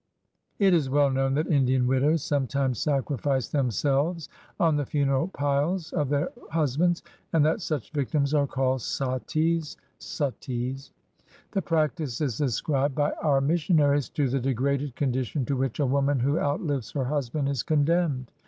It 0.57 0.73
is 0.73 0.89
well 0.89 1.11
known 1.11 1.35
that 1.35 1.45
Indian 1.45 1.85
widows 1.85 2.23
sometimes 2.23 2.79
sacri 2.79 3.19
fice 3.19 3.49
themselves 3.49 4.29
on 4.59 4.75
the 4.75 4.85
funeral 4.87 5.27
pile 5.27 5.79
of 5.93 6.09
their 6.09 6.29
husbands, 6.49 7.03
and 7.31 7.45
that 7.45 7.61
such 7.61 7.91
victims 7.91 8.33
are 8.33 8.47
called 8.47 8.79
sattis 8.79 9.77
(suttees). 9.99 10.89
The 11.51 11.61
prac 11.61 11.93
tice 11.97 12.19
is 12.19 12.41
ascribed 12.41 12.95
by 12.95 13.11
our 13.21 13.41
missionaries 13.41 14.09
to 14.09 14.27
the 14.27 14.39
degraded 14.39 14.95
con 14.95 15.11
dition 15.11 15.45
to 15.45 15.55
which 15.55 15.79
a 15.79 15.85
woman 15.85 16.19
who 16.21 16.39
outlives 16.39 16.89
her 16.93 17.05
husband 17.05 17.47
is 17.47 17.61
condemned. 17.61 18.31